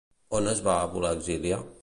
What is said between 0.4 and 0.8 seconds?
es va